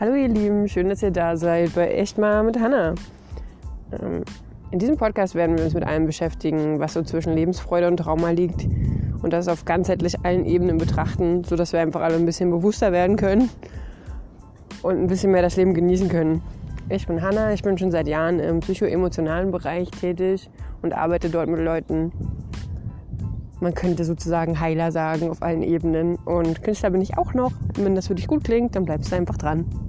[0.00, 2.94] Hallo ihr Lieben, schön, dass ihr da seid bei Echt mal mit Hanna.
[3.90, 4.22] Ähm,
[4.70, 8.30] in diesem Podcast werden wir uns mit allem beschäftigen, was so zwischen Lebensfreude und Trauma
[8.30, 8.64] liegt
[9.22, 13.16] und das auf ganzheitlich allen Ebenen betrachten, sodass wir einfach alle ein bisschen bewusster werden
[13.16, 13.50] können
[14.82, 16.42] und ein bisschen mehr das Leben genießen können.
[16.90, 20.48] Ich bin Hanna, ich bin schon seit Jahren im psychoemotionalen Bereich tätig
[20.80, 22.12] und arbeite dort mit Leuten.
[23.58, 26.14] Man könnte sozusagen Heiler sagen auf allen Ebenen.
[26.24, 27.50] Und Künstler bin ich auch noch.
[27.74, 29.87] Wenn das für dich gut klingt, dann bleibst du einfach dran.